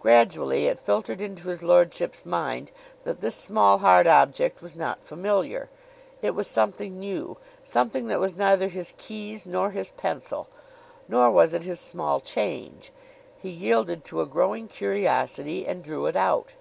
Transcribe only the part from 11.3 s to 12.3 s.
was it his small